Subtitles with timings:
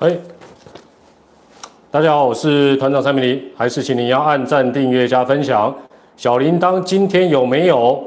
[0.00, 0.12] 哎，
[1.88, 5.72] 大家好，我是团长蔡明黎，还是请你要按赞、订阅、加分享。
[6.16, 8.02] 小铃铛今天有没有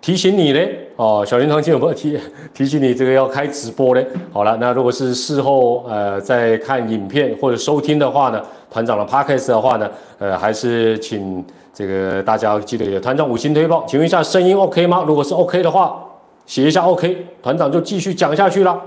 [0.00, 0.60] 提醒你呢？
[0.94, 2.16] 哦，小铃铛今天有没有提
[2.54, 4.00] 提醒你这个要开直播呢？
[4.32, 8.40] 好了，那如果是事后呃在看影片或者收听的话呢，
[8.70, 9.90] 团长的 podcast 的话呢，
[10.20, 13.84] 呃，还是请这个大家记得有团长五星推报。
[13.88, 15.02] 请问一下声音 OK 吗？
[15.04, 16.00] 如果是 OK 的话，
[16.46, 18.80] 写一下 OK，团长就继续讲下去了。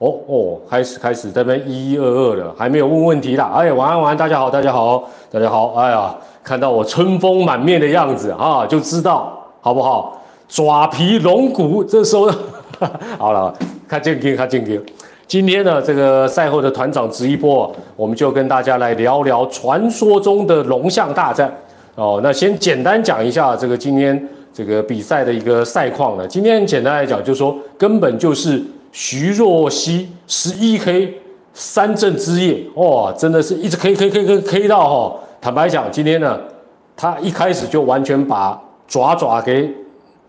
[0.00, 3.52] 哦哦，开始开始这边一一二二的，还没有问问题啦。
[3.54, 5.74] 哎，晚安晚安，大家好，大家好，大家好。
[5.74, 10.18] 哎呀，看到我春风满面的样子啊，就知道好不好？
[10.48, 12.30] 爪皮龙骨，这时候
[13.20, 13.54] 好了，
[13.86, 14.74] 看健康，看健康。
[15.26, 21.54] 今天呢，这个赛后的团长直一波，我们就跟大家来聊聊传说中的龙象大战。
[21.96, 26.26] 哦，那先简单讲一下这个今天这个比赛的一个赛况呢。
[26.26, 28.64] 今天简单来讲，就是说根本就是。
[28.92, 31.14] 徐若曦十一 K
[31.52, 35.16] 三阵之夜，哇，真的是一直 K K K K K 到哈。
[35.40, 36.38] 坦白讲，今天呢，
[36.96, 39.72] 他一开始就完全把爪爪给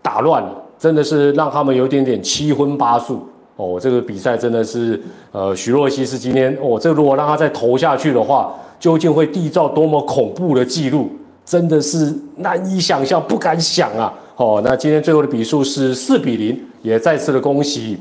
[0.00, 3.78] 打乱了，真的是让他们有点点七荤八素哦。
[3.80, 5.00] 这个比赛真的是，
[5.32, 11.10] 呃，徐若曦是今天哦，这如果让他再投下去的话，究竟会缔造多么恐怖的记录，
[11.44, 14.12] 真的是难以想象，不敢想啊。
[14.36, 17.98] 哦，那今天最后的比数是四比零，也再次的恭喜。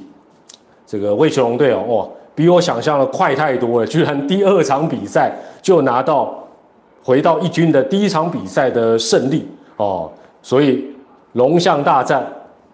[0.92, 6.38] 这个魏球龙队哦，哇，比我想象的快太多了，居然第二场比赛就拿到
[7.02, 9.47] 回到一军的第一场比赛的胜利
[9.78, 10.86] 哦，所以
[11.31, 12.22] 龙象大战，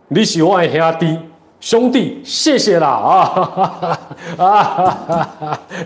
[0.08, 1.20] 你喜欢兄弟
[1.60, 4.02] 兄弟，谢谢啦啊
[4.40, 4.48] 啊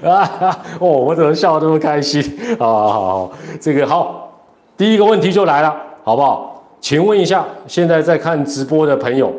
[0.02, 0.60] 啊！
[0.80, 2.24] 哦，我怎么笑得这么开心
[2.58, 2.64] 啊？
[2.64, 2.90] 好
[3.28, 4.32] 好，这个好，
[4.78, 6.64] 第一个问题就来了，好不好？
[6.80, 9.30] 请问一下，现在在看直播的朋友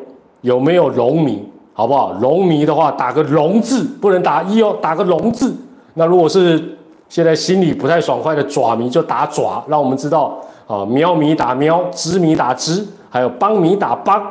[0.42, 1.42] 有没有龙民？
[1.74, 2.12] 好不好？
[2.20, 5.54] 龙迷的话，打个龙字，不能打一哦，打个龙字。
[5.94, 6.76] 那如果是
[7.08, 10.84] 现在心里不太爽快的爪迷，就打爪，让我们知道啊。
[10.84, 14.22] 喵迷打喵，知迷打知，还有帮迷打帮，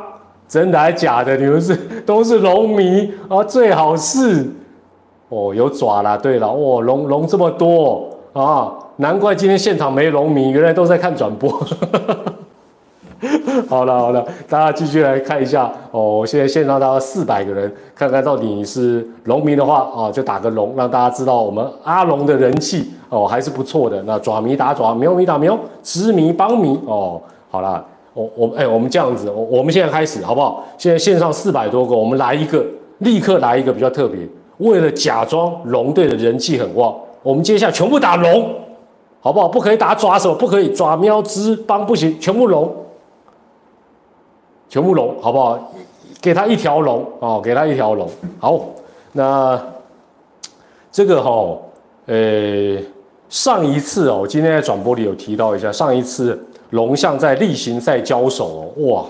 [0.48, 1.36] 真的还假的？
[1.36, 1.74] 你们是
[2.06, 3.42] 都是龙迷啊？
[3.44, 4.48] 最好是
[5.28, 6.16] 哦，有爪啦。
[6.16, 11.60] 对了，哦，龙龙这么多啊，难怪今天现场没龙迷，原来都在看转播。
[13.68, 16.24] 好了好了，大家继续来看一下哦。
[16.26, 24.02] 现在线上大概四百个人，看看到底是农民的话啊，就打个龙，让大家知道我们阿龙的人气哦还是不错的。
[24.04, 27.20] 那爪迷打爪，喵迷打喵，知迷帮迷哦。
[27.50, 30.64] 好了，我我哎，我们这样子，我我们现在开始好不好？
[30.78, 32.64] 现在线上四百多个，我们来一个，
[32.98, 34.20] 立刻来一个比较特别。
[34.58, 38.54] 为了假装龙队的人气很旺，我们接下来全部打龙，
[39.20, 39.48] 好不好？
[39.48, 42.72] 不可以打爪手，不可以爪喵之帮不行，全部龙。
[44.72, 45.70] 全部龙，好不好？
[46.18, 48.08] 给他一条龙哦，给他一条龙。
[48.40, 48.58] 好，
[49.12, 49.62] 那
[50.90, 51.58] 这个哈，
[52.06, 52.78] 呃，
[53.28, 59.04] 上一次哦，今天在转播里有提到一下，上一次龙象在例行赛交手哦，哇，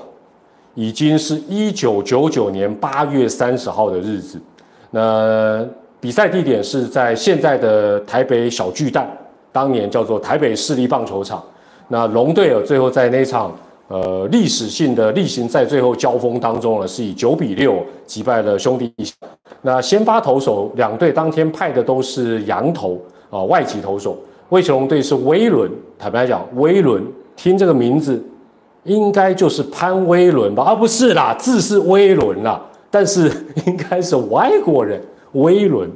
[0.75, 4.41] 已经是一九九九年八月三十号的日子。
[4.91, 5.65] 那
[6.01, 9.09] 比赛地点是在现在的台北小巨蛋，
[9.53, 11.41] 当年叫做台北市立棒球场。
[11.87, 13.53] 那龙队友，最后在那场。
[13.89, 18.91] 呃，历史性的例行赛最后交锋当中呢，是以九比六击败了兄弟。
[19.61, 22.99] 那先发投手两队当天派的都是洋投
[23.29, 24.17] 啊，外籍投手。
[24.49, 27.05] 魏球龙队是威伦，坦白讲，威伦
[27.37, 28.23] 听这个名字，
[28.85, 30.63] 应该就是潘威伦吧？
[30.63, 32.59] 啊，不是啦，字是威伦啦，
[32.91, 33.31] 但是
[33.67, 34.99] 应该是外国人。
[35.33, 35.91] 威伦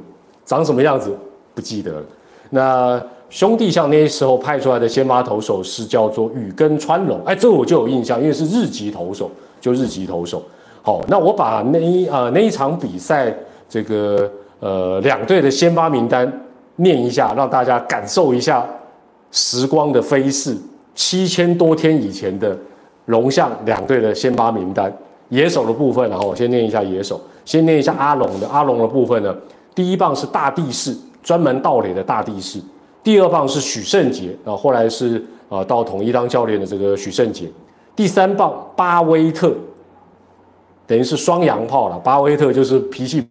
[0.45, 1.17] 长什么样子
[1.55, 2.05] 不记得了。
[2.51, 3.01] 那。
[3.29, 9.29] 兄弟像那时候派出来的先发投手是叫做宇根川龙，哎，这个我就有印象，因为是日籍投手，
[9.59, 10.41] 就日籍投手。
[10.81, 13.33] 好，那我把那一呃那一场比赛
[13.67, 16.31] 这个呃两队的先发名单
[16.77, 18.65] 念一下，让大家感受一下
[19.31, 20.55] 时光的飞逝，
[20.95, 22.57] 七千多天以前的
[23.07, 24.91] 龙象两队的先发名单。
[25.29, 29.35] 野手的部分，然后我先念一下野手，先念一下阿龙的阿龙的部分呢，
[29.75, 32.61] 第一棒是大地士，专门盗垒的大地士。
[33.07, 37.49] 第二棒是许胜杰啊，后来是啊到统一当教练的这个许胜杰。
[37.95, 39.55] 第三棒巴威特，
[40.85, 41.97] 等于是双洋炮了。
[41.99, 43.25] 巴威特就是脾气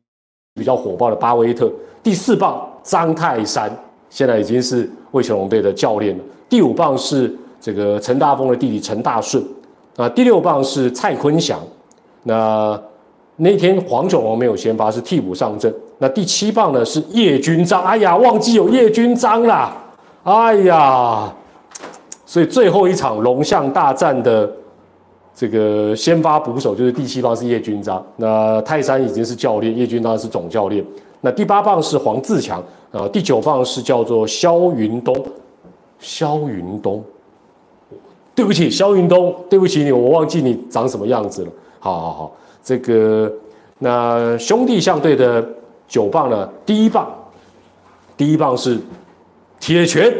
[0.55, 1.71] 比较火爆的巴威特。
[2.03, 3.71] 第四棒张泰山，
[4.09, 6.25] 现在已经是魏全龙队的教练了。
[6.49, 9.45] 第五棒是这个陈大峰的弟弟陈大顺
[9.97, 10.09] 啊。
[10.09, 11.61] 第六棒是蔡坤祥。
[12.23, 12.83] 那
[13.37, 15.71] 那天黄九龙没有先发，是替补上阵。
[15.99, 19.77] 那第七棒呢是叶军章，哎呀，忘记有叶军章啦，
[20.25, 21.33] 哎呀，
[22.25, 24.51] 所以最后一场龙象大战的
[25.35, 30.85] 这个先发捕手就是第七棒是叶军章，那泰山已经是教练，叶军章是总教练。
[31.21, 35.15] 那第八棒是黄自强啊，第九棒是叫做肖云东。
[35.99, 37.03] 肖云东，
[38.35, 41.51] 对不起，肖云东，对不起你，我忘记你长什么样子了。
[41.81, 43.33] 好好好，这个
[43.79, 45.43] 那兄弟象队的
[45.89, 46.49] 九棒呢？
[46.65, 47.09] 第一棒，
[48.17, 48.79] 第一棒是
[49.61, 50.13] 铁拳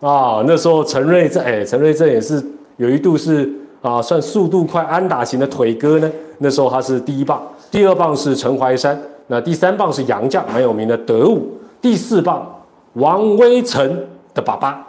[0.00, 0.42] 啊。
[0.46, 2.44] 那时候陈瑞正，哎，陈瑞正也是
[2.76, 3.52] 有一度是
[3.82, 6.10] 啊，算速度快、安打型的腿哥呢。
[6.38, 11.48] 那时候他是第一棒，第二棒是陈怀山，那第三棒是杨将，蛮有名的德武。
[11.80, 12.64] 第四棒
[12.94, 14.86] 王威成的爸爸。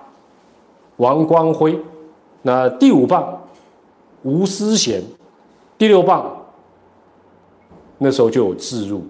[0.98, 1.78] 王光辉，
[2.42, 3.38] 那第五棒
[4.24, 5.04] 吴思贤，
[5.78, 6.26] 第六棒
[7.98, 9.04] 那时候就有自入，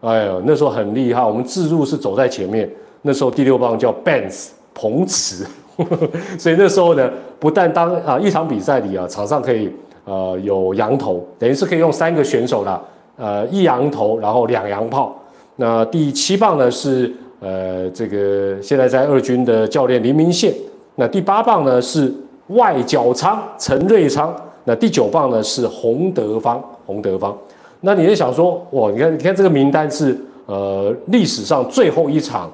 [0.00, 1.22] 哎呦，那时候很厉害。
[1.24, 2.70] 我们自入是走在前面，
[3.02, 5.44] 那时候第六棒叫 Benz 彭池，
[6.38, 7.10] 所以那时候呢，
[7.40, 9.68] 不但当啊一场比赛里啊，场上可以
[10.04, 12.80] 呃有羊头，等于是可以用三个选手啦，
[13.16, 15.20] 呃一羊头，然后两羊炮。
[15.56, 20.54] 那第七棒呢是呃这个现在在二军的教练林明宪。
[20.94, 22.12] 那第八棒呢是
[22.48, 27.36] 外角仓陈瑞昌，那第九棒呢是洪德芳，洪德芳。
[27.80, 30.16] 那你也想说，哇，你看，你看这个名单是
[30.46, 32.50] 呃历史上最后一场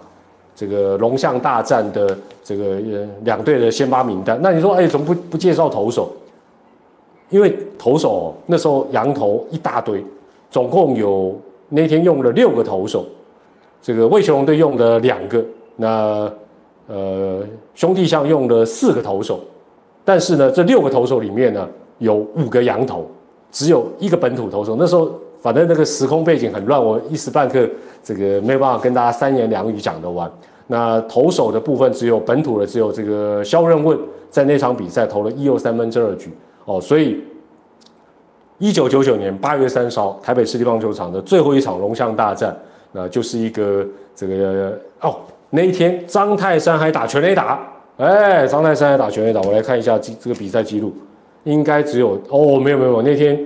[0.55, 2.81] 这个龙象大战的这个
[3.23, 4.39] 两队的先发名单。
[4.43, 6.11] 那你说，哎，怎么不不介绍投手？
[7.31, 10.05] 因为投手那时候羊头一大堆，
[10.51, 11.35] 总共有
[11.69, 13.07] 那天用了六个投手，
[13.83, 15.45] 这个魏雄龙队用了两个，
[15.77, 16.33] 那。
[16.87, 17.43] 呃，
[17.75, 19.41] 兄弟象用了四个投手，
[20.05, 21.67] 但是呢，这六个投手里面呢，
[21.97, 23.07] 有五个羊头，
[23.55, 24.75] 只有一个本土投手。
[24.77, 25.09] 那时候
[25.41, 27.67] 反正那个时空背景很乱，我一时半刻
[28.03, 30.29] 这个没有办法跟大家三言两语讲得完。
[30.67, 33.97] 那投手的部分只有本土的，只有这个肖任问
[34.29, 36.31] 在那场比赛投了一又三分之二局
[36.65, 37.23] 哦，所以
[38.59, 42.57] 一九九九年八月三十号台北市立棒球场的最后一场龙象大战，
[42.93, 43.87] 那就是一个
[44.17, 45.17] 这个哦。
[45.51, 47.61] 那一天，张泰山还打全垒打，
[47.99, 50.93] 哎，张泰山还打全垒打，我来看一下这这个比赛记录，
[51.45, 53.39] 应该只有哦，没有没有，那天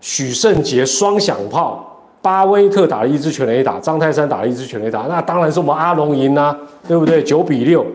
[0.00, 6.56] 许胜杰双响炮，巴威特打了一支全垒打，张泰山打了一支全垒打，那当然是我们阿龙赢啦，
[6.86, 7.22] 对不对？
[7.22, 7.86] 九比六，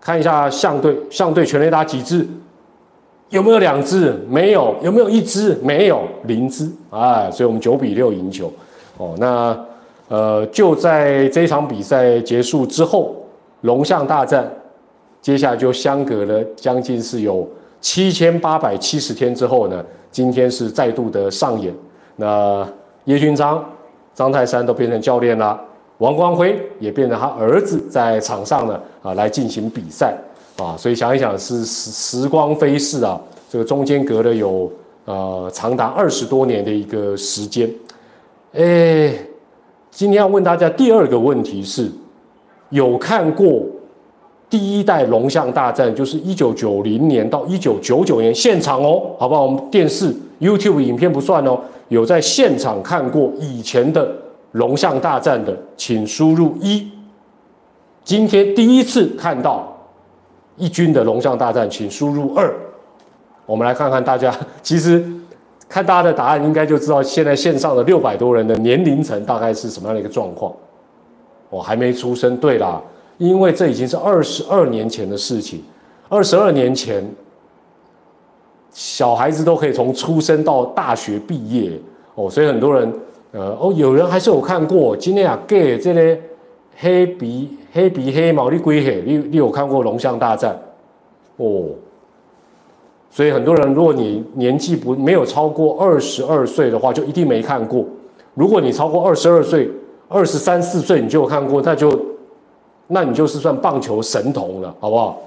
[0.00, 2.26] 看一下象队，象队全垒打几支？
[3.30, 4.14] 有没有两支？
[4.28, 5.58] 没有，有没有一支？
[5.62, 8.52] 没有，零支，哎，所以我们九比六赢球，
[8.98, 9.58] 哦，那。
[10.08, 13.12] 呃，就在这场比赛结束之后，
[13.62, 14.48] 龙象大战，
[15.20, 17.44] 接下来就相隔了将近是有
[17.86, 21.72] 七千八百七十天之后呢，今天是再度的上演。
[22.16, 22.66] 那
[23.04, 23.64] 叶军章、
[24.12, 25.56] 张泰山都变成教练了，
[25.98, 30.18] 王光辉也变成他儿子在场上呢啊来进行比赛
[30.56, 34.68] 啊，所以想一想是时时光飞逝啊，这个中间隔了有
[35.04, 37.70] 呃长达二十多年的一个时间，
[38.54, 39.14] 哎。
[39.92, 41.90] 今天要问大家第二个问题是：
[42.68, 43.64] 有看过
[44.48, 49.42] 第一代龙象大战，就是一九九零年到一九九九年现场哦，好不好？
[49.42, 51.58] 我们电视 YouTube 影片不算哦，
[51.88, 54.08] 有在现场看过以前的
[54.52, 56.88] 龙象大战的，请输入一。
[58.04, 59.76] 今天第一次看到
[60.56, 62.54] 一军的龙象大战，请输入二。
[63.44, 65.04] 我们来看看大家， 其实。
[65.68, 70.52] 看大家的答案，应该就知道现在线上的六百多人的年龄层大概是什么样的一个状况。
[71.50, 72.80] 我还没出生，对啦，
[73.18, 75.62] 因为这已经是二十二年前的事情。
[76.08, 77.04] 二十二年前，
[78.70, 81.72] 小孩子都可以从出生到大学毕业
[82.14, 82.92] 哦，所以很多人，
[83.32, 84.96] 呃，哦，有人还是有看过。
[84.96, 86.20] 今天啊，gay 这类
[86.76, 90.56] 黑鼻黑鼻黑毛的龟黑，你你有看过《龙象大战》
[91.44, 91.70] 哦？
[93.10, 97.84] 所以很多人，如果你年纪不没有超过二十二岁的话，就一定没看过。
[98.34, 99.70] 如果你超过二十二岁、
[100.06, 101.90] 二十三四岁，你就有看过，那就
[102.86, 105.22] 那你就是算棒球神童了，好不好？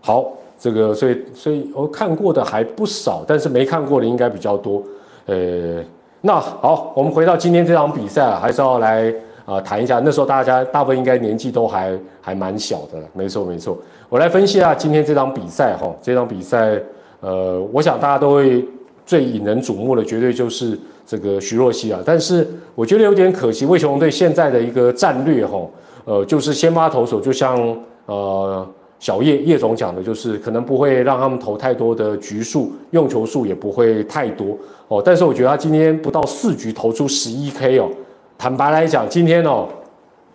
[0.00, 4.82] 好，这个所以所以我看过的还不少，但是没看过的应该比较多。
[5.26, 5.82] 呃，
[6.20, 9.14] 那好，我们回到今天这场比赛，还是要来。
[9.46, 13.76] 啊，谈一下那时候大家大部分应该年纪都还还蛮小的，没错没错。
[14.08, 16.80] 我来分析一下今天这场比赛哈，这场比赛，
[17.18, 18.64] 呃，我想大家都会
[19.04, 22.00] 最引人瞩目的绝对就是这个徐若曦啊。
[22.04, 25.58] 但是我觉得有点可惜，魏雄队现在的一个战略哈，
[26.04, 27.58] 呃，就是先发投手，就像
[28.06, 28.66] 呃
[28.98, 34.56] 小叶叶总讲的，就是可能不会让他们投太多的局数，用球数也不会太多
[34.88, 35.02] 哦。
[35.04, 37.88] 但是我觉得他今天不到四局投出十一 K 哦。
[38.36, 39.68] 坦白来讲，今天哦，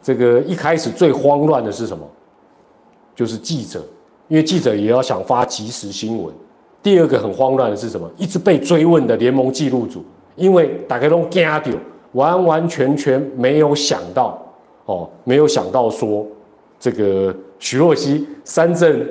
[0.01, 2.05] 这个一开始最慌乱的是什么？
[3.15, 3.81] 就是记者，
[4.27, 6.33] 因为记者也要想发即时新闻。
[6.85, 8.07] 第二个很慌乱的是什么？
[8.15, 11.73] 一直被追问的联盟记录组，因为大家都惊掉，
[12.11, 14.39] 完完全全没有想到
[14.85, 16.23] 哦，没有想到说
[16.79, 19.03] 这个徐若曦三振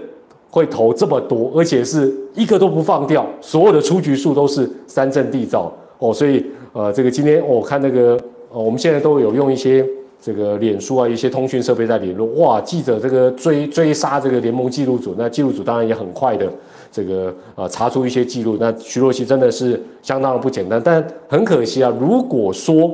[0.49, 8.17] 会投这么多，而且是一个都不放掉，所有的出局数都是三振缔造哦，所以呃，这个今天我看那个
[8.53, 9.85] 呃，我们现在都有用一些。
[10.25, 12.59] 这个脸书啊，一些通讯设备在联络，哇！
[12.63, 16.51] 记者这个追追杀这个联盟记录组，那记录组当然也很快的，
[16.91, 18.57] 这个啊查出一些记录。
[18.59, 22.91] 那徐若曦真的是相当的不简单，但很可惜啊，如果说，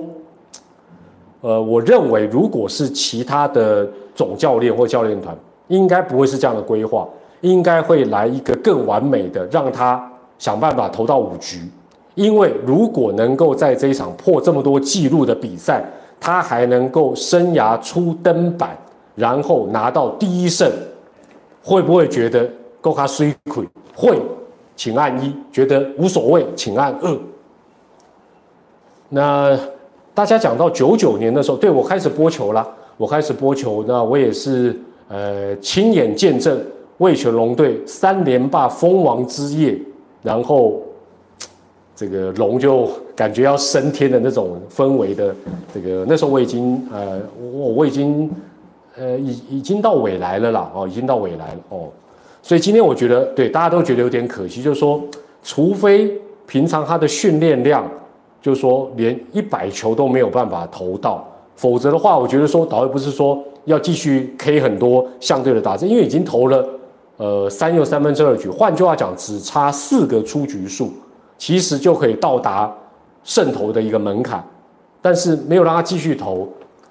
[1.41, 5.33] 呃，我认为如果是其他的总教练或教练团，
[5.69, 7.09] 应该不会是这样的规划，
[7.43, 10.05] 应该会来一个更完美的，让他
[10.37, 11.61] 想办法投到五局，
[12.17, 15.85] 因为如果能够在这一场破这么多记录的比赛。
[16.21, 18.77] 他还能够生涯初登板，
[19.15, 20.71] 然后拿到第一胜，
[21.65, 22.47] 会不会觉得
[22.81, 23.67] 够他水亏？
[23.97, 24.21] 会，
[24.77, 27.19] 请按一；觉得无所谓，请按二。
[29.09, 29.59] 那
[30.13, 36.63] 大家讲到九九年的时候，对我开始播球了，我开始播球，那我也是呃亲眼见证
[36.99, 39.77] 魏全龙队三连霸封王之夜，
[40.23, 40.83] 然后。
[42.01, 45.35] 这个龙就感觉要升天的那种氛围的，
[45.75, 48.31] 这个那时候我已经呃我我已经
[48.97, 51.91] 呃已已经到尾来了啦哦已经到尾来了哦，
[52.41, 54.99] 所以今天我觉得对大家都觉得有点可惜，就是说
[55.43, 57.87] 除非平常他的训练量
[58.41, 61.23] 就是说连一百球都没有办法投到，
[61.55, 66.67] 否则的话我觉得说导演不是说要继续 K 很多相对的打针，因为已经投了
[67.19, 70.91] 呃三又三分之二局，换句话讲只差四个出局数。
[71.41, 72.71] 其实就可以到达
[73.25, 74.45] 胜投的一个门槛，
[75.01, 76.47] 但是没有让他继续投。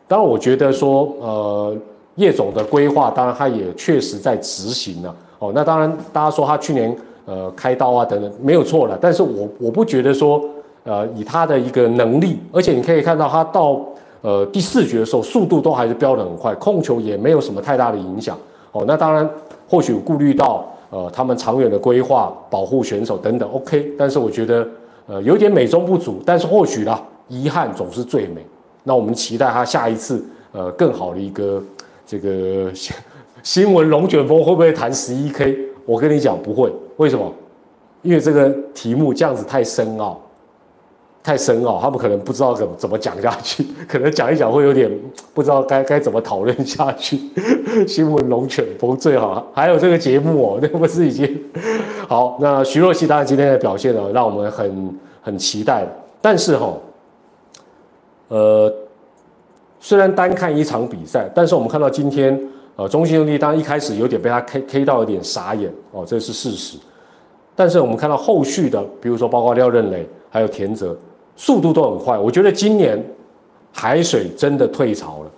[0.08, 1.78] 当然，我觉得说，呃，
[2.16, 5.16] 叶总的规划，当然他也确实在执行了。
[5.38, 6.94] 哦，那当然，大家说他去年
[7.26, 10.44] 呃开刀啊等等没有错了，但是我我不觉得说，
[10.84, 13.80] 呃，以他的一个能力，而且你可以看到他到
[14.22, 18.36] 呃第四局的时候，速度都还是飙得很快，控球也没有什么太大的影响。
[18.72, 19.30] 哦，那当然
[19.70, 20.66] 或许顾虑到。
[20.90, 23.92] 呃，他们长远的规划、保护选手等等，OK。
[23.98, 24.68] 但是我觉得，
[25.08, 26.22] 呃，有点美中不足。
[26.26, 28.46] 但是或许啦，遗憾总是最美。
[28.84, 31.64] 那我们期待他下一次，呃，更好的一个
[32.06, 32.72] 这个
[33.44, 35.58] 新闻龙卷风会不会谈十一 K？
[35.86, 37.32] 我跟你讲不会，为什么？
[38.02, 40.20] 因为这个题目这样子太深奥。
[41.30, 44.90] 太深奥，他们可能不知道怎么怎么讲下去， 可能讲一讲会有点
[45.32, 47.20] 不知道该该怎么讨论下去。
[47.88, 51.40] 新闻龙卷风最好，还有这个节目哦， 那不是已经
[52.08, 52.36] 好？
[52.42, 55.86] 那徐若曦当然今天的表现呢，让我们很很期待。
[56.20, 56.76] 但是哈，
[58.30, 58.74] 呃，
[59.80, 62.42] 虽然单看一场比赛，但是我们看到今天
[62.76, 66.80] 呃，中信兄弟当然一开始有点被他 K K 到有点傻眼哦，这是事实。
[67.56, 70.98] 但是我们看到后续的，比如说包括廖任磊还有田泽。
[71.40, 73.02] 速度都很快，我觉得今年
[73.72, 75.32] 海水真的退潮了，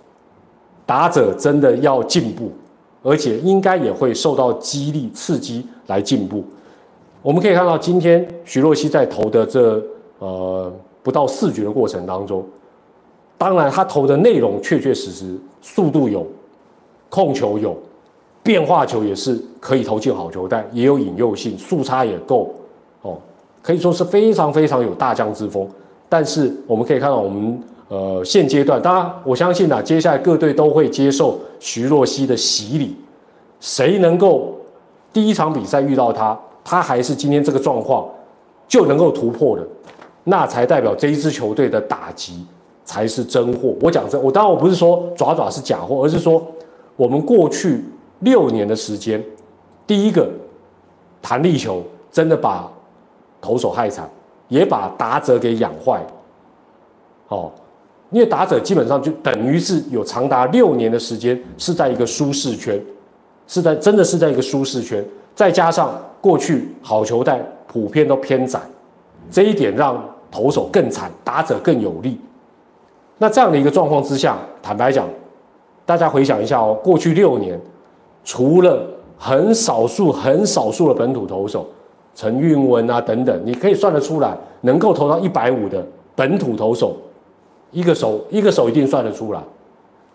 [0.84, 2.50] 打者真的要进步，
[3.04, 6.42] 而且应该也会受到激励刺激来进步。
[7.22, 9.80] 我们可以看到，今天徐若曦在投的这
[10.18, 10.72] 呃
[11.04, 12.44] 不到四局的过程当中，
[13.38, 16.26] 当然他投的内容确确实实速度有，
[17.08, 17.76] 控球有，
[18.42, 22.52] 变化球也是可以投进好球但，也有引诱性，速差也够
[23.02, 23.16] 哦，
[23.62, 25.64] 可以说是非常非常有大将之风。
[26.12, 32.94] 但是我们可以看到，我们呃现阶段，当然我相信啊，接下来各队都会接受徐若曦的洗礼。
[33.60, 34.54] 谁能够
[35.10, 38.06] 第一场比赛遇到他，他还是今天这个状况
[38.68, 39.66] 就能够突破的，
[40.24, 42.44] 那才代表这一支球队的打击
[42.84, 43.74] 才是真货。
[43.80, 46.46] 我讲真，我当然我不是说爪爪是假货，而是说
[46.94, 47.82] 我们过去
[48.18, 49.24] 六年的时间，
[49.86, 50.28] 第一个
[51.22, 52.70] 弹力球真的把
[53.40, 54.06] 投手害惨。
[54.52, 55.98] 也把打者给养坏，
[57.28, 57.50] 哦，
[58.10, 62.78] 因为打者基本上就等于是有长达六年的时间是在一个舒适圈，
[63.46, 65.02] 是在真的是在一个舒适圈，
[65.34, 68.60] 再加上过去好球带普遍都偏窄，
[69.30, 69.98] 这一点让
[70.30, 72.20] 投手更惨，打者更有利。
[73.16, 75.08] 那这样的一个状况之下，坦白讲，
[75.86, 77.58] 大家回想一下哦，过去六年，
[78.22, 81.66] 除了很少数很少数的本土投手。
[82.14, 86.94] 陈运文啊，等等，你可以算得出来，能够投到一百五的本土投手，
[87.70, 89.42] 一个手一个手一定算得出来，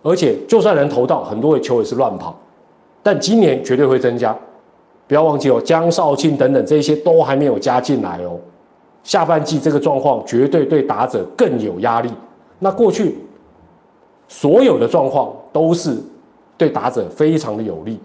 [0.04, 2.38] 而且就算能投到，很多的球也是乱跑，
[3.02, 4.38] 但今年绝对会增加，
[5.08, 8.38] 不要忘记哦，江少庆等等这些都还没有加进来哦，
[9.04, 12.12] 下半季这个状况绝对对打者更有压力。
[12.60, 13.18] 那过去
[14.28, 15.98] 所有的状况都是
[16.58, 18.00] 对打者非常的有利，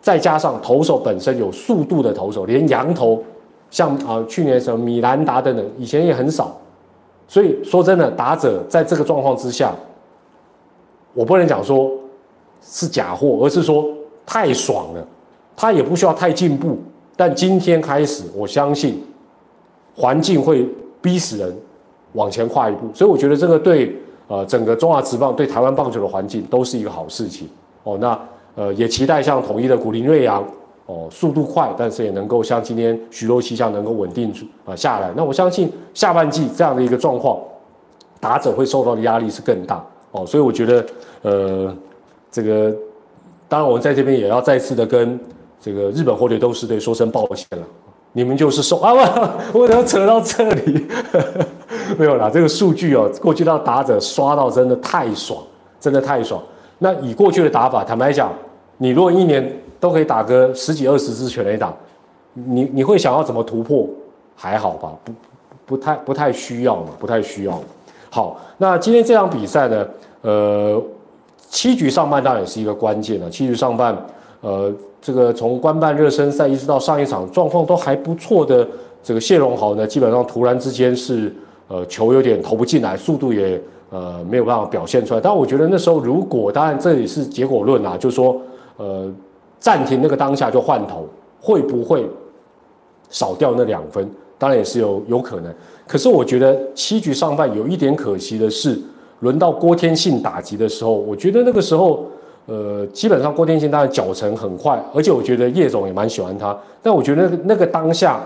[0.00, 3.22] 再加上投手本身有速度的投手，连羊头。
[3.70, 6.56] 像啊，去年什么米兰达等等，以前也很少，
[7.26, 9.74] 所以说真的，打者在这个状况之下，
[11.12, 11.90] 我不能讲说
[12.62, 13.86] 是假货，而是说
[14.24, 15.06] 太爽了，
[15.56, 16.78] 他也不需要太进步。
[17.16, 19.02] 但今天开始，我相信
[19.96, 20.68] 环境会
[21.00, 21.56] 逼死人
[22.12, 23.96] 往前跨一步，所以我觉得这个对
[24.28, 27.48] 呃整个中华职棒对台湾棒球的环境都是一个好事情
[27.84, 27.96] 哦。
[27.98, 28.18] 那
[28.54, 30.44] 呃也期待像统一的古林瑞阳
[30.86, 35.10] 哦，速度快，但是也能够像今天徐州气象能够稳定住啊下来。
[35.16, 37.38] 那我相信下半季这样的一个状况，
[38.20, 40.24] 打者会受到的压力是更大哦。
[40.26, 40.86] 所以我觉得
[41.22, 41.76] 呃
[42.30, 42.74] 这个
[43.48, 45.18] 当然我们在这边也要再次的跟。
[45.58, 47.66] 这个日本火腿斗士队说声抱歉了，
[48.12, 48.92] 你们就是受啊，
[49.52, 50.86] 我怎么扯到这里？
[51.98, 55.42] 没有啦，这个数据哦，过去到打者刷到真的太爽，
[55.80, 56.40] 真的太爽。
[56.78, 58.32] 那以过去的打法，坦白讲，
[58.76, 61.74] 你如果一年都可以打个十几二十支全垒打，
[62.32, 63.88] 你你会想要怎么突破？
[64.34, 65.12] 还好吧，不
[65.64, 67.58] 不太不太需要嘛，不太需要。
[68.10, 69.86] 好，那今天这场比赛呢，
[70.20, 70.82] 呃，
[71.48, 73.96] 七局上半当然也是一个关键了，七局上半。
[74.42, 78.68] 呃，这个从官办热身赛一直到上一场状况都还不错的
[79.02, 81.34] 这个谢荣豪呢，基本上突然之间是
[81.68, 85.20] 呃球有点投不进来，速度也呃没有办法表现出来。
[85.20, 88.40] 但我觉得那时候如果当然这也是结果论啊，就是说
[88.76, 89.10] 呃
[89.58, 91.06] 暂停那个当下就换头，
[91.40, 92.08] 会不会
[93.10, 94.08] 少掉那两分？
[94.38, 95.54] 当然也是有有可能。
[95.86, 98.78] 可是我觉得七局上半有一点可惜的是，
[99.20, 102.06] 轮到郭天信打击的时候，我觉得那个时候。
[102.48, 106.56] 呃，基本上郭天信当然脚程很快，而且我觉得叶总也蛮喜欢他。
[106.80, 108.20] 但我觉得那个那个当下，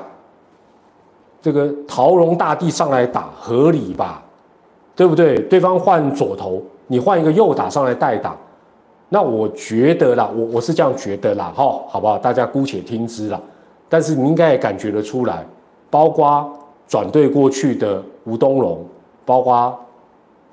[1.41, 4.23] 这个桃荣大帝上来打合理吧？
[4.95, 5.41] 对不对？
[5.45, 8.37] 对方换左头，你换一个右打上来代打，
[9.11, 12.17] 那我觉得啦，我我是这样觉得啦，哈，好不好？
[12.17, 13.39] 大家姑且听之啦。
[13.89, 15.45] 但是你应该也感觉得出来，
[15.91, 16.51] 包括
[16.87, 18.83] 转队过去的吴东龙，
[19.27, 19.79] 包括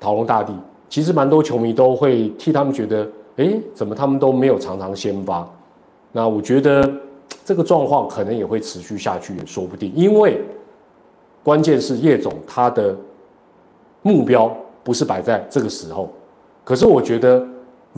[0.00, 0.52] 桃荣大帝，
[0.88, 3.08] 其实蛮多球迷都会替他们觉得。
[3.36, 5.48] 哎，怎么他们都没有常常先发？
[6.10, 6.92] 那我觉得
[7.44, 9.92] 这个状况可能也会持续下去，也说不定。
[9.94, 10.42] 因为
[11.44, 12.96] 关键是叶总他的
[14.02, 14.52] 目标
[14.82, 16.10] 不是摆在这个时候。
[16.64, 17.46] 可是我觉得，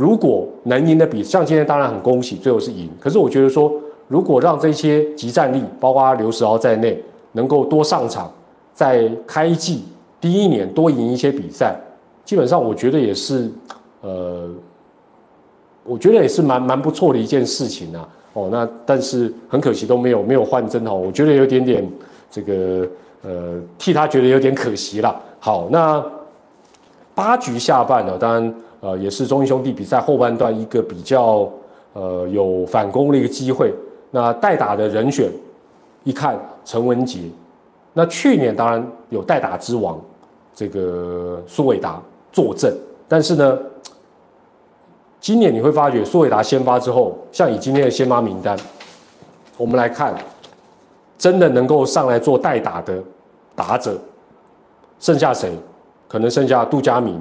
[0.00, 2.88] 如果能赢的比像今天，当然很恭喜，最后是赢。
[2.98, 3.70] 可是我觉得说，
[4.08, 8.32] 如果让这些集战力，包括刘石豪在内，能够多上场，
[8.72, 9.84] 在开季
[10.18, 11.76] 第一年多赢一些比赛，
[12.24, 13.52] 基本上我觉得也是
[14.00, 14.48] 呃。
[15.82, 21.86] 我觉得也是蛮蛮不错的一件事情啊，哦，那但是很可惜都没有没有换真哦，我觉得有点点
[22.30, 22.88] 这个
[23.22, 25.20] 呃替他觉得有点可惜了。
[25.40, 26.02] 好，那
[27.14, 31.50] 八局下半呢，当然呃也是中英兄弟比赛后半段一个比较
[31.92, 33.72] 呃有反攻的一个机会。
[34.10, 35.30] 那代打的人选
[36.04, 37.20] 一看陈文杰，
[37.92, 40.00] 那去年当然有代打之王
[40.54, 42.00] 这个苏伟达
[42.32, 42.74] 坐镇，
[43.08, 43.58] 但是呢。
[45.22, 48.58] 今年你会发觉苏伟达先发之后，像以今天的先发名单，
[49.58, 50.14] 我们来看，
[51.18, 52.98] 真的能够上来做代打的
[53.54, 53.98] 打者，
[54.98, 55.52] 剩下谁？
[56.08, 57.20] 可能剩下杜佳明、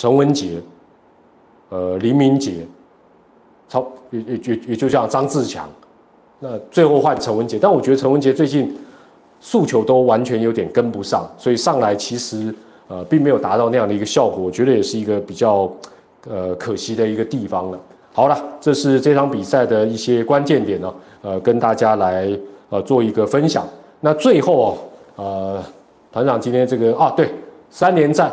[0.00, 0.62] 陈文杰、
[1.68, 2.66] 呃林明杰，
[3.68, 5.68] 超也也也也就像张志强，
[6.38, 8.74] 那最后换陈文杰，但我觉得陈文杰最近
[9.40, 12.54] 诉求都完全有点跟不上，所以上来其实
[12.88, 15.70] 呃并没有达到那样的一个效果，我觉得也是一个比较。
[16.28, 17.80] 呃，可惜的一个地方了。
[18.12, 23.66] 好了，这是这场比赛的一些关键点呢，呃，跟大家来呃做一个分享。
[24.00, 24.78] 那最后哦，
[25.16, 25.64] 呃，
[26.12, 27.32] 团长今天这个啊，对，
[27.70, 28.30] 三连战，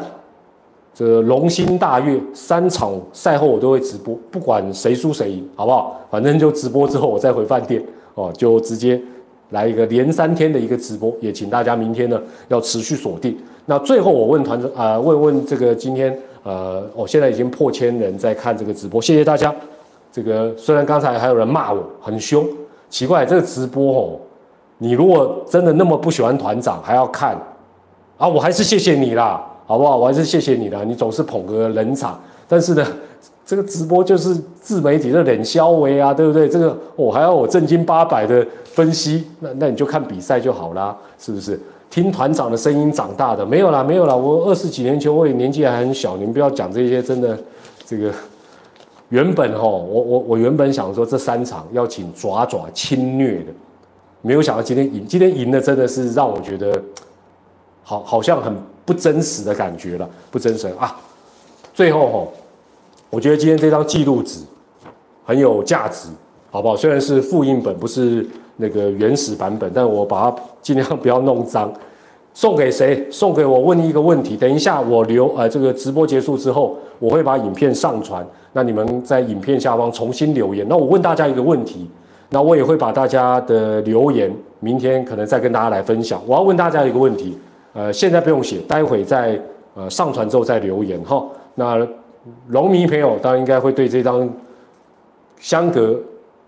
[0.97, 6.01] 这龙心大悦，三场赛后我都会直播，不管谁输谁赢，好不好？
[6.09, 7.83] 反正就直播之后我再回饭店
[8.15, 8.99] 哦，就直接
[9.51, 13.37] 来一个连三天的一个直播，也请大家明天呢要持续锁定。
[13.67, 16.17] 那最后我问团长啊，问问这个今天。
[16.43, 19.53] 呃，我现在已经破千人在看这个直播，谢谢大家。
[20.13, 22.47] 这个虽然刚才还有人骂我很凶，
[22.89, 24.19] 奇怪，这个直播哦，
[24.77, 27.37] 你如果真的那么不喜欢团长还要看
[28.17, 29.97] 啊，我还是谢谢你啦，好不好？
[29.97, 32.19] 我还是谢谢你啦，你总是捧个冷场。
[32.47, 32.87] 但是呢，
[33.45, 36.47] 这个直播就是自媒体的冷消维啊，对不对？
[36.47, 41.59] 这个我还要我正经八百的分析，那那你就看比赛就好啦，是不是？
[41.89, 47.37] 听团长的声音长大的没有啦，没有啦，我二十几年前我也年纪还很小，你们不要讲这些，真的，
[47.85, 48.11] 这个
[49.09, 53.51] 原本哈，我我我原本想说这三场要请爪爪侵略的，
[54.21, 56.81] 没有想到今天赢，今天赢的真的是让我觉得
[57.83, 58.53] 好好像很
[58.87, 60.99] 不真实的感觉了，不真实啊。
[61.75, 62.33] 最后吼，
[63.11, 64.39] 我觉得今天这张记录纸
[65.23, 66.09] 很有价值，
[66.49, 66.75] 好不好？
[66.75, 68.25] 虽然是复印本，不是。
[68.59, 71.71] 那个原始版本，但我把它尽量不要弄脏。
[72.33, 73.07] 送给谁？
[73.11, 74.35] 送给我问一个问题。
[74.35, 78.25] 等一下我留呃这个直播结束之后，我会把影片上传。
[78.53, 80.65] 那你们在影片下方重新留言。
[80.67, 81.87] 那我问大家一个问题，
[82.31, 86.19] 那我也会把大家的留言明天可能再跟大家来分享。
[86.25, 87.37] 我要问大家一个问题，
[87.77, 89.39] 呃，现在不用写，待会在
[89.75, 91.23] 呃上传之后再留言哈。
[91.53, 91.87] 那
[92.47, 94.27] 农民朋友当然应该会对这张
[95.39, 95.95] 相隔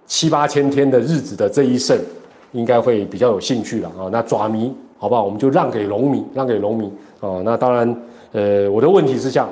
[0.08, 1.96] 七八千天的日子的这一胜，
[2.54, 4.10] 应该会比较有兴趣了啊。
[4.12, 4.76] 那爪迷。
[5.02, 5.24] 好不好？
[5.24, 7.42] 我们就让给农民，让给农民哦。
[7.46, 8.02] 那当然，
[8.34, 9.48] 呃，我的问题是这样：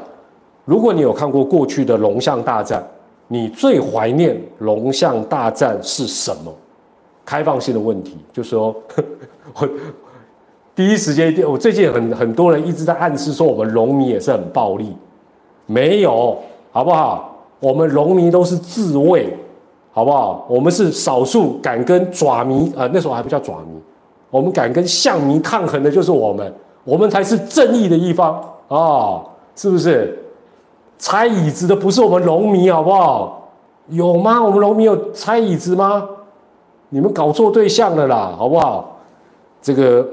[0.66, 2.86] 如果你有看过过去的龙象大战，
[3.30, 6.54] 你最怀念龙象大战是什么？
[7.24, 8.76] 开放性的问题，就说
[9.54, 9.70] 我
[10.78, 14.96] 第一时间，我最近很很多人一直在暗示说，我们农民也是很暴力，
[15.66, 16.38] 没有，
[16.72, 17.36] 好不好？
[17.60, 19.36] 我们农民都是自卫，
[19.92, 20.46] 好不好？
[20.48, 23.76] 我们是少数敢跟爪迷啊，那时候还不叫爪迷。
[24.30, 29.20] 我们敢跟象迷抗衡的，就是我们，我们才是正义的一方啊！
[29.56, 30.16] 是不是？
[31.00, 33.50] 拆椅子的不是我们农民，好不好？
[33.88, 34.44] 有吗？
[34.44, 36.08] 我们农民有拆椅子吗？
[36.90, 38.94] 你们搞错对象了啦，好不好？
[39.60, 40.08] 这个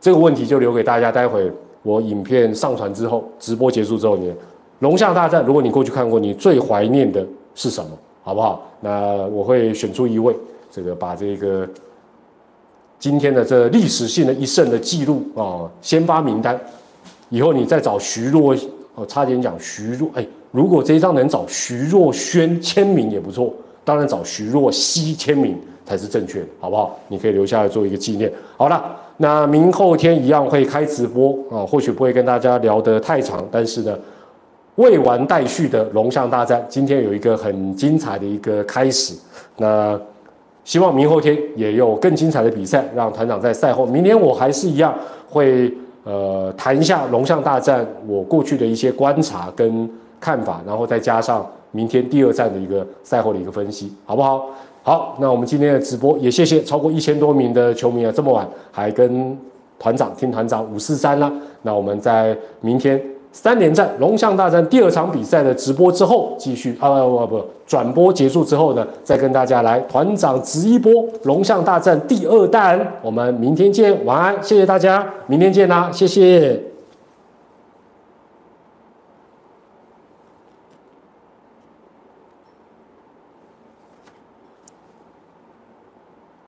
[0.00, 4.32] 这个问题就留给大家，待会我影片上传之后，直播结束之后，你
[4.80, 7.90] 龙象大战，如果你过去看过，你最怀念的是什么？
[8.22, 8.66] 好不好？
[8.80, 10.34] 那我会选出一位，
[10.70, 11.68] 这个把这个。
[12.98, 16.60] 今天的这历史性的一胜的记录啊，先发名单，
[17.30, 18.54] 以后你再找徐若，
[18.94, 25.58] 哦，差点讲徐若，哎，如果这一张能找徐若瑄签名也不错，当然找徐若曦签名
[25.90, 26.96] 才是正确的，好不好？
[27.08, 28.32] 你可以留下来做一个纪念。
[28.56, 33.98] 好了，那明后天一样会开直播啊，或许不会跟大家聊得太长，但是呢，
[34.76, 39.14] 未完待续的龙象大战，今天有一个很精彩的一个开始，
[39.56, 40.00] 那。
[40.62, 43.86] 希望明后天也有更精彩的比赛，让团长在赛后。
[43.86, 44.94] 明天我还是一样
[45.26, 45.72] 会
[46.04, 54.50] 呃谈一下龙象大战我过去的一些观察跟看法，然后再加上明天第二站的一个赛后的一个分析，好不好？
[54.90, 59.38] 好，那我们今天的直播也谢谢超过一千多名的球迷啊，这么晚还跟
[59.78, 61.30] 团长听团长五四三啦。
[61.62, 63.00] 那我们在明天。
[63.32, 76.69] 三连战龙象大战第二场比赛的直播之后，继续啊不不不转播结束之后呢，再跟大家来团长直一波龙象大战第二弹，我们明天见，晚安，谢谢大家，明天见啦，谢谢。